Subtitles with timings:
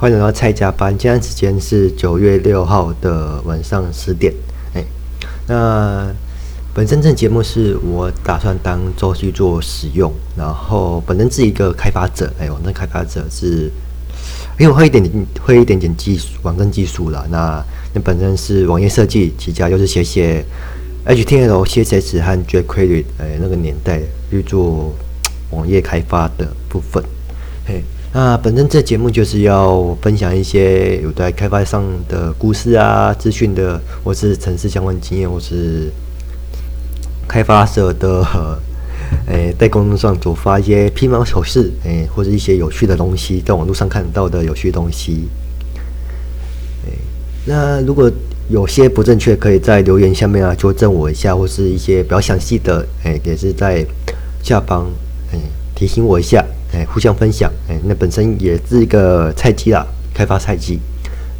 [0.00, 4.32] 欢迎来到蔡加班，今天时间是九月六号的晚上十点。
[4.72, 4.84] 哎，
[5.48, 6.08] 那
[6.72, 13.72] 本身这节目是我打算当周去做使用，然后本身是一个开发者，哎，网站开发者是，
[14.56, 17.26] 因为我会一点点会一点点技术，网站技术啦。
[17.28, 17.60] 那
[17.92, 20.44] 那本身是网页设计起家，就是写写
[21.06, 24.94] HTML、CSS 和 jQuery，哎，那个年代去做
[25.50, 27.02] 网页开发的部分，
[27.66, 27.82] 嘿。
[28.12, 35.92] 那本身这节目就是要分享一些有在开发上的故事啊、资讯的，或是城市相关经验，或是
[37.28, 38.24] 开发者的，
[39.28, 45.28] 诶，在公众上转发一些皮毛糗事，诶，或者一些有趣的东西，在网络上看到的有趣东西。
[47.44, 48.10] 那如果
[48.48, 53.86] 有些不正确，可以在留言下面啊纠正我一下，或是一些比较详细的，诶，也是在
[54.42, 54.86] 下方，
[55.32, 55.38] 诶，
[55.74, 56.42] 提醒我一下。
[56.72, 60.78] 哎，互相分享，哎，那本身也是一个菜鸡啦，开发菜鸡。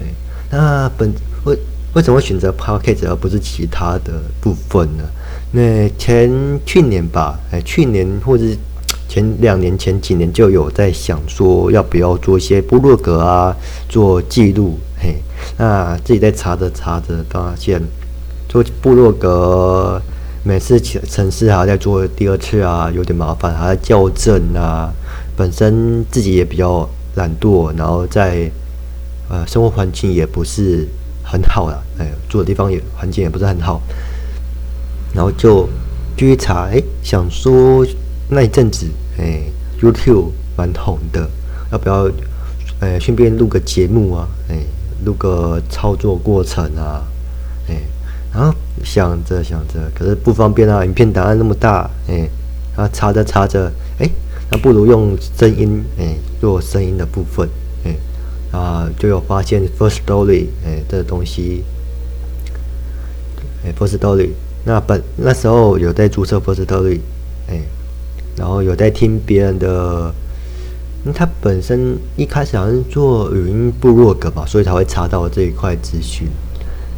[0.00, 0.06] 哎，
[0.50, 1.12] 那本
[1.44, 1.58] 为
[1.94, 5.04] 为什么会选择 Podcast 而不是其他的部分呢？
[5.52, 6.30] 那前
[6.64, 8.44] 去年吧，哎，去年或者
[9.08, 13.56] 前两年前几年就有在想说，要不要做一些部落格啊，
[13.88, 14.78] 做记录。
[14.98, 15.16] 嘿，
[15.58, 17.82] 那自己在查着查着，发现
[18.48, 20.00] 做部落格，
[20.42, 24.92] 每次城市还要再做第二次啊，有点麻烦，还要校正啊。
[25.36, 28.50] 本身自己也比较懒惰，然后在
[29.28, 30.88] 呃生活环境也不是
[31.22, 33.82] 很好啦，哎，住的地方也环境也不是很好，
[35.12, 35.68] 然后就
[36.16, 37.86] 继续查，哎，想说
[38.30, 38.86] 那一阵子，
[39.18, 39.42] 哎
[39.78, 41.28] ，YouTube 蛮红的，
[41.70, 42.10] 要不要，
[42.80, 44.56] 哎，顺便录个节目啊，哎，
[45.04, 47.04] 录个操作过程啊，
[47.68, 47.82] 哎，
[48.32, 52.28] 然后想着想着，可是不方便啊，影片档案那么大，哎，
[52.74, 54.08] 然后查着查着，哎。
[54.50, 57.48] 那不如用声音，哎、欸，做声音的部分，
[57.84, 57.90] 哎、
[58.52, 61.64] 欸，啊，就有发现 First Story 哎、欸，这个东西，
[63.64, 64.30] 诶、欸、First Story
[64.64, 67.00] 那本那时候有在注册 First Story
[67.48, 67.62] 哎、欸，
[68.36, 70.14] 然后有在听别人的，
[71.04, 76.28] 那他本身一开始好像是做语音部落格吧，所以才会查到这一块资讯，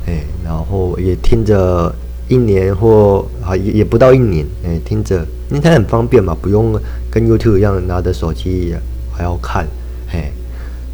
[0.06, 1.94] 哎、欸，然后也听着。
[2.30, 6.78] 一年或啊也也不到一年，哎、欸，听着，因为它很方便嘛，不用
[7.10, 8.74] 跟 YouTube 一样拿着手机
[9.12, 9.66] 还要看，
[10.10, 10.32] 嘿、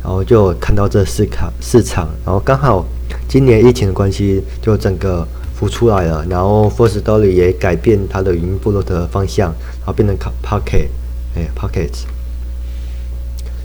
[0.02, 2.86] 然后就看到这市场市场，然后刚好
[3.28, 9.50] 今年疫情的关系，就整个浮出来了，然后 First Story 也改变它的语音部落的方向，
[9.80, 10.88] 然后变成卡 Pocket，
[11.34, 11.90] 哎，Pocket，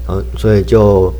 [0.07, 1.13] 然后所以就。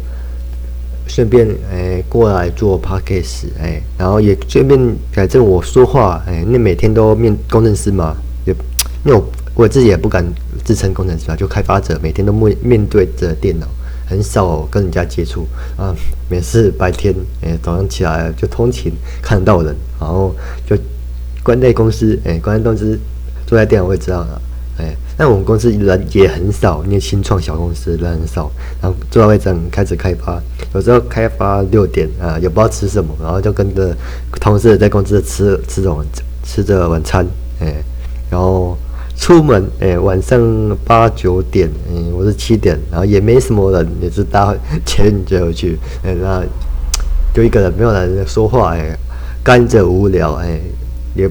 [1.12, 8.16] 顺便诶、过来做 podcast 诶、欸，然后也顺便改正我说话诶、那每天都面工程师嘛，
[8.46, 8.54] 也
[9.04, 9.28] 因为我
[9.60, 10.26] 我自己也不敢
[10.64, 13.68] 自称工程师啊，就开发者，每天都面面对着电脑，
[14.08, 15.94] 很少跟人家接触啊。
[16.30, 20.34] 每次白天诶、早上起来就通勤看得到人，然后
[20.66, 20.78] 就
[21.44, 22.98] 关在公司诶、关在公司
[23.46, 24.42] 坐在电脑位置上了。
[24.78, 28.50] 哎，那我们公司人也很少，因为新创小公司人很少，
[28.82, 30.42] 然后坐在位置上开始开发，
[30.74, 33.94] 有时候开发六点啊，也不知道吃什么，然后就跟着
[34.40, 36.08] 同事在公司吃吃着晚
[36.46, 37.28] 吃着晚餐，
[37.60, 37.84] 哎，
[38.32, 38.78] 然后
[39.20, 40.40] 出门哎，晚上
[40.86, 46.44] 八九点，嗯，我是七点，然后也没什么人，也是搭捷运就回去，哎，那
[47.34, 48.98] 就一个人没有人说话，哎，
[49.44, 50.60] 干着无聊，哎，
[51.16, 51.30] 也。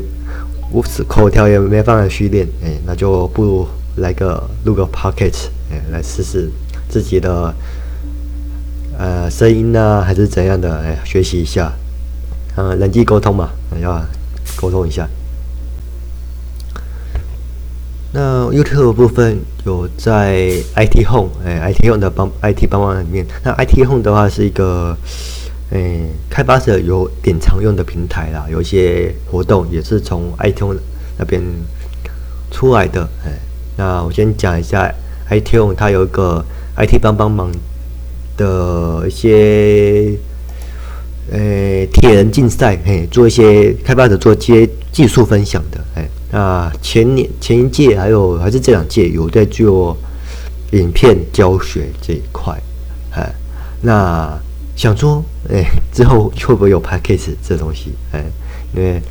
[0.71, 3.66] 我是口条也没办法训练，哎，那就不如
[3.97, 5.32] 来个录个 pocket，
[5.70, 6.50] 哎，来试试
[6.91, 7.55] 自己的
[8.99, 11.72] 呃声音呢，还是怎样的，哎，学习一下，
[12.55, 13.49] 呃，人际沟通嘛，
[13.81, 13.99] 要
[14.60, 15.09] 沟通一下。
[18.12, 24.96] 那 YouTube 部分有在 IT Home，哎，IT Home 的帮 IT 帮忙里面，那 IT Home 的话是一个。
[25.70, 30.78] 诶、开发者有点常用的平台啦，有一些活动也是从 ITON
[31.19, 31.42] 那边
[32.50, 33.02] 出来的。
[33.26, 33.38] 诶、欸，
[33.76, 34.90] 那我先讲一下
[35.28, 36.42] iTunes，它有一个
[36.75, 37.52] IT 帮帮忙
[38.38, 40.16] 的一些
[41.32, 45.84] 诶铁人竞赛，诶、欸，做一些开发者做一些技术分享的。
[45.96, 49.96] 诶、欸，那前年前一届还有还是这两届有在做
[50.72, 52.56] 影片教学这一块。
[53.12, 53.34] 哎、
[53.82, 54.38] 那。
[54.78, 55.20] 想说，
[55.50, 57.94] 哎、之后会不会有 Podcast 这东西？
[58.12, 58.25] 哎、
[58.76, 59.02] 因为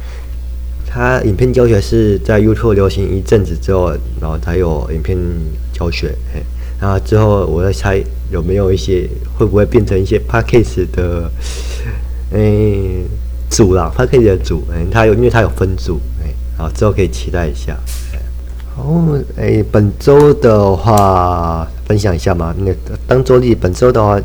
[0.87, 3.89] 他影片教学是在 YouTube 流行一阵子之后，
[4.21, 5.17] 然后才有影片
[5.73, 6.15] 教学。
[6.33, 6.45] 哎、欸，
[6.79, 11.29] 然后之后我在猜有没有一些会不会变成一些 Podcast 的，
[12.31, 12.39] 哎、
[13.49, 14.63] 组啦，Podcast 的组。
[14.71, 15.99] 哎、它，有，因为他有分组。
[16.57, 17.77] 好、之后可以期待一下。
[18.75, 18.83] 好，
[19.37, 22.71] 哎、本周的话分享一下嘛，那
[23.07, 24.19] 当周例本周的话。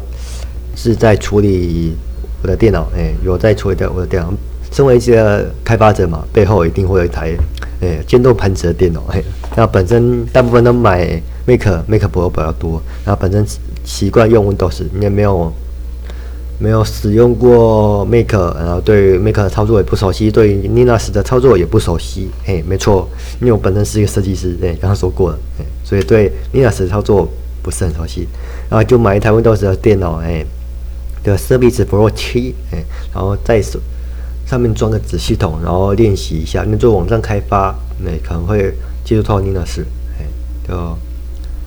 [0.74, 1.94] 是在处理
[2.42, 4.32] 我的电脑，哎，有在处理掉我的电脑。
[4.70, 7.36] 身为一个开发者嘛，背后一定会有一台
[7.82, 9.22] 哎键动盘子的电脑，哎，
[9.54, 13.46] 那本身大部分都买 Mac Mac Pro 比较多，然后本身
[13.84, 15.52] 习惯用 Windows，你也没有。
[16.62, 22.30] 没有使用过 Mac，然后对 Mac 的操作也不熟悉，对 Linux 的操作也不熟悉。
[22.44, 23.08] 嘿，没错，
[23.40, 27.28] 因为我本身是一个设计师，对，刚刚说过了，嘿，所以对 Linux 操作
[27.64, 28.28] 不是很熟悉。
[28.70, 30.46] 然后就买一台 Windows 的电脑，哎，
[31.24, 33.60] 的 Surface Pro 七哎，然后在
[34.46, 36.64] 上面装个子系统，然后练习一下。
[36.68, 38.72] 那做网站开发，那可能会
[39.04, 39.82] 接触到 Linux，
[40.16, 40.26] 哎，
[40.68, 40.96] 就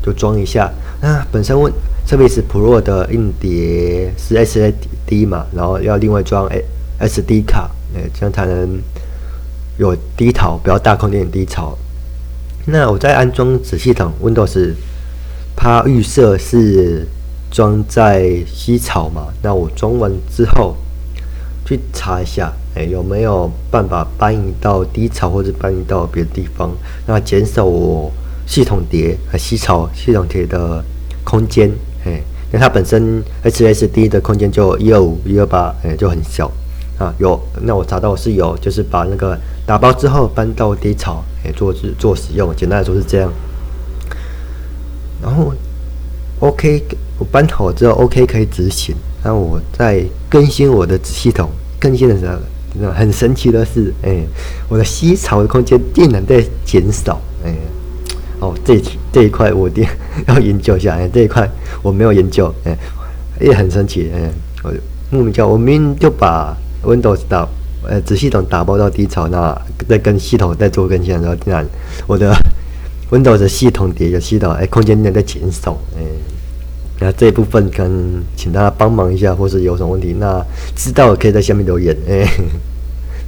[0.01, 0.71] 就装一下。
[1.01, 1.69] 那本身问。
[2.07, 6.47] 特别是 Pro 的硬碟是 SSD 嘛，然后要另外装
[6.99, 8.79] SD 卡，哎，这样才能
[9.77, 11.75] 有低潮，比较大空间的低潮。
[12.67, 14.73] 那我在安装子系统 Windows，
[15.55, 17.07] 它预设是
[17.49, 20.77] 装在 C 槽嘛，那我装完之后
[21.65, 26.71] 去查一下，哎，有没有办法搬移到低槽或者搬移到别的地方，
[27.07, 28.11] 那减少我
[28.45, 30.85] 系统碟和 C 槽系统碟的
[31.23, 31.71] 空间。
[32.05, 32.21] 哎，
[32.51, 36.51] 那它本身 H S D 的空间就一二五、一二八，哎，就很小
[36.99, 37.13] 啊。
[37.17, 39.35] 有，那我查到是有，就是把那个
[39.65, 42.55] 打包之后搬到低槽，哎，做做使用。
[42.55, 43.31] 简单来说是这样。
[45.21, 45.51] 然后
[46.39, 46.83] OK，
[47.17, 48.95] 我搬好之后 OK 可以执行。
[49.23, 51.49] 然后我在更新我的系统，
[51.79, 54.23] 更新的时候，很神奇的是，哎，
[54.69, 57.55] 我的 C 槽的空间竟然在减少，哎。
[58.39, 59.85] 哦，这这一块我一定
[60.27, 60.95] 要研究一下。
[60.95, 61.49] 哎，这一块
[61.81, 62.77] 我没有研究，哎，
[63.39, 64.11] 也很神奇。
[64.13, 64.29] 哎，
[64.63, 64.71] 我
[65.11, 67.47] 莫名其妙，我明明就把 Windows 打
[67.87, 69.55] 呃子系统打包到低槽，那
[69.87, 71.65] 再跟系统再做更新的时候，竟然
[72.07, 72.33] 我的
[73.11, 75.77] Windows 系统碟的系统哎空间竟然在减少。
[75.95, 76.01] 哎，
[76.99, 80.43] 那这一部分可能请大家帮忙一下，或是有什么问题，那
[80.75, 81.95] 知道可以在下面留言。
[82.09, 82.27] 哎，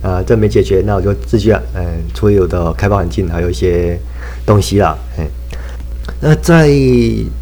[0.02, 1.84] 啊，这没解决，那我就继续嗯
[2.14, 4.00] 处理我的开发环境，还有一些。
[4.46, 5.28] 东西啦，哎，
[6.22, 6.70] 那在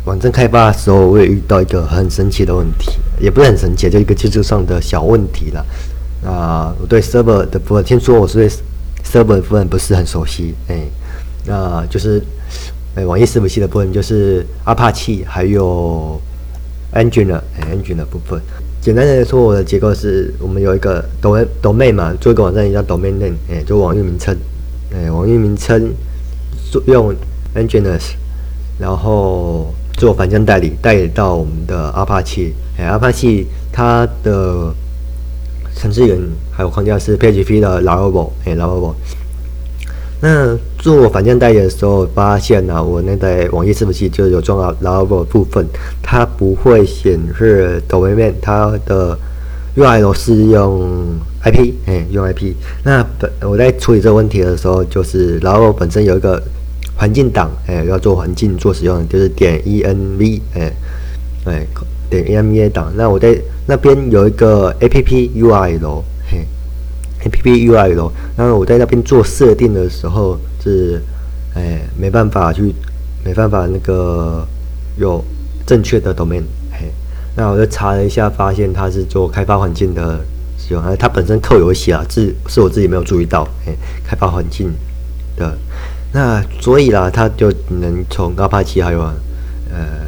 [0.06, 5.66] 网站开发的时候，我也遇到一个很神奇的问题，也不是很神奇，就一个技术上的小问题了。
[6.26, 8.50] 啊，我对 server 的部分，听说我是对
[9.04, 10.80] server 的部分不是很熟悉，哎，
[11.46, 12.20] 那就是，
[12.96, 16.20] 哎，网页伺服器的部分就是 Apache 还有
[16.92, 18.42] Nginx，哎，Nginx 的部分。
[18.86, 24.38] 简单来说，我的结构是我们有一个 domain domain 嘛，做一个网站也叫 domain name，哎，就网域名称，
[24.94, 25.92] 哎，网域名称。
[26.86, 27.12] 用
[27.56, 28.12] Nginx，
[28.78, 32.52] 然后做反向代理，代理到我们的 Apache。
[32.78, 34.72] 哎，Apache 它的
[35.76, 36.20] 程序员
[36.52, 38.30] 还有框架是 PHP 的 Laravel。
[38.46, 38.94] 哎，Laravel。
[40.22, 40.56] 那
[40.86, 45.66] 做反向代理的时候，发现呢、我那台网页伺服器就有装了 Laravel 部分，
[46.04, 49.18] 它不会显示 domain name，它的
[49.76, 52.54] URL 是用 IP，哎，用 IP。
[52.84, 56.40] 那本我在处理这个问题的时候，就是 l a v e 本身有一个。
[56.98, 60.72] 环境档，哎，要做环境做使用，就是点 env，哎，
[61.44, 61.68] 哎，
[62.10, 62.90] 点 env 档。
[62.96, 66.46] 那我在那边有一个 app URL，嘿
[67.26, 68.12] ，app URL。
[68.38, 71.00] 那我在那边做设定的时候是，
[71.54, 72.74] 哎，没办法去，
[73.24, 74.44] 没办法那个
[74.98, 75.24] 有
[75.64, 76.42] 正确的 domain，
[76.72, 76.92] 嘿。
[77.36, 80.20] 那我就查了一下，发现它是做开发环境的
[80.58, 84.74] 使用，它本身扣有写啊，是是我自己没有注意到，哎，开发环境
[85.38, 85.56] 的。
[86.12, 89.02] 那所以啦，他就能从 Apache 还有
[89.70, 90.08] 呃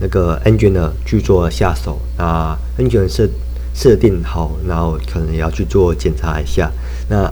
[0.00, 3.28] 那个 engineer 去做下手啊，Nginx 设
[3.74, 6.70] 设定好，然后可能也要去做检查一下。
[7.08, 7.30] 那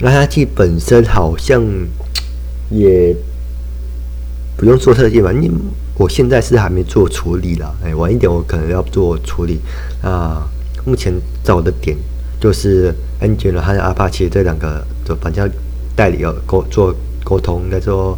[0.00, 1.62] Apache 本身好像
[2.70, 3.16] 也
[4.56, 5.32] 不用做设计吧？
[5.32, 5.50] 你
[5.98, 9.58] 我现在是还没做处理啦，哎，晚一点我可能要做处理。
[10.02, 10.46] 啊，
[10.84, 11.12] 目前
[11.42, 11.96] 找的点
[12.38, 15.48] 就是 Nginx 和 Apache 这两个的反向
[15.94, 16.94] 代理要沟做。
[17.24, 18.16] 沟通应该说，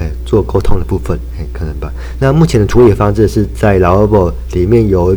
[0.00, 1.92] 哎，做沟通的部分，哎，可能吧。
[2.18, 5.14] 那目前的处理方式是在 Laravel 里面有，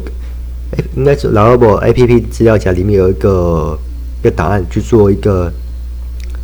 [0.71, 3.79] 哎，应该是 Laravel APP 资料夹里面有一个
[4.19, 5.49] 一个档案去做一个，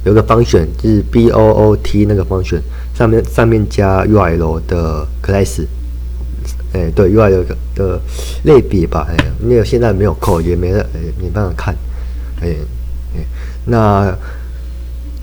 [0.03, 2.61] 有个 function，就是 boot 那个 function
[2.93, 5.65] 上面上面加 URL 的 class，
[6.73, 7.45] 哎，对 URL
[7.75, 7.99] 的
[8.43, 10.85] 类别吧，哎，那个现在没有扣，也没哎
[11.21, 11.75] 没办法看，
[12.41, 12.55] 哎
[13.15, 13.25] 哎，
[13.65, 14.15] 那。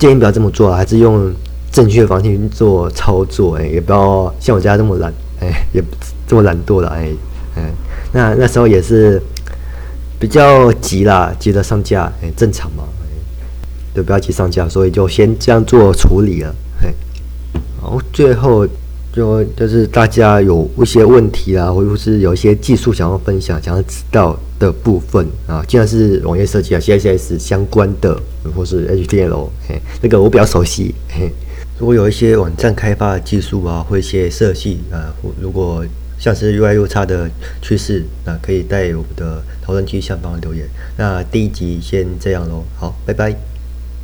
[0.00, 1.30] 建议不要这么做，还是用
[1.70, 3.56] 正确的方式去做操作。
[3.56, 5.84] 哎，也不要像我家这么懒，哎，也
[6.26, 6.88] 这么懒惰了。
[6.88, 7.10] 哎，
[7.56, 7.64] 嗯，
[8.14, 9.20] 那那时候也是
[10.18, 12.84] 比较急啦，急着上架，哎，正常嘛，
[13.92, 16.54] 哎，就不要急上架，所以就先这样做处理了。
[16.80, 16.94] 嘿，
[17.80, 18.66] 然后最后
[19.12, 28.16] 就就是大家有一些问题啊，或者是有一些技术想要分享、想要知道的部分啊，既然是网页设计啊、CSS 相关的，
[28.54, 30.94] 或是 HTML，嘿，那个我比较熟悉。
[31.08, 31.32] 嘿，
[31.78, 35.84] 如果有一些网站开发的技术啊，或一些设计啊，如果
[36.18, 37.30] 像是 UI UX 的
[37.60, 40.68] 趋势，那可以在我们的讨论区下方留言。
[40.96, 43.49] 那第一集先这样喽，好，拜拜。